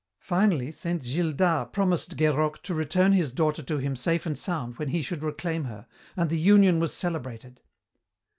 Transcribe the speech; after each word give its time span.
Finally 0.17 0.71
Saint 0.71 1.03
Gildas 1.03 1.67
promised 1.71 2.17
Guerock 2.17 2.63
to 2.63 2.73
return 2.73 3.11
his 3.13 3.31
daughter 3.31 3.61
to 3.61 3.77
him 3.77 3.95
safe 3.95 4.25
and 4.25 4.35
sound 4.35 4.79
when 4.79 4.87
he 4.87 5.03
should 5.03 5.21
reclaim 5.21 5.65
her, 5.65 5.85
and 6.17 6.31
the 6.31 6.39
union 6.39 6.79
was 6.79 6.91
celebrated. 6.91 7.61